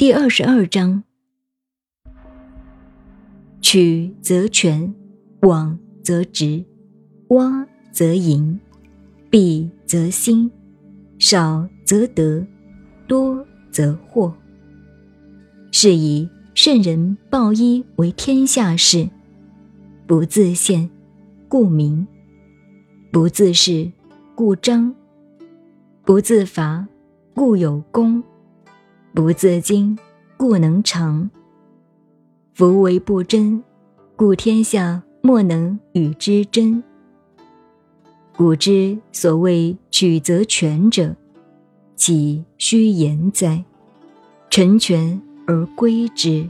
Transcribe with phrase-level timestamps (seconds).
[0.00, 1.04] 第二十二章：
[3.60, 4.94] 曲则全，
[5.42, 6.64] 枉则直，
[7.28, 8.58] 洼则盈，
[9.30, 10.50] 敝则新，
[11.18, 12.46] 少则得，
[13.06, 14.32] 多则惑。
[15.70, 19.06] 是以圣人抱一为天下事，
[20.06, 20.88] 不自见，
[21.46, 22.06] 故明；
[23.12, 23.92] 不自是，
[24.34, 24.94] 故彰；
[26.06, 26.88] 不自伐，
[27.34, 28.24] 故有功。
[29.12, 29.98] 不自矜，
[30.36, 31.28] 故能成。
[32.54, 33.62] 夫为不争，
[34.14, 36.82] 故天下莫能与之争。
[38.36, 41.16] 古之所谓曲则全者，
[41.96, 43.64] 岂虚言哉？
[44.48, 46.48] 成全而归之。